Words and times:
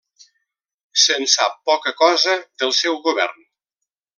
Se'n 1.01 1.27
sap 1.35 1.59
poca 1.73 1.93
cosa 2.01 2.35
del 2.63 2.75
seu 2.81 2.99
govern. 3.07 3.49